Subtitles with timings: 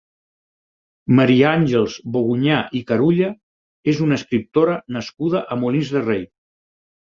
[1.19, 3.29] Maria Àngels Bogunyà i Carulla
[3.95, 6.29] és una escriptora nascuda a Molins de Rei.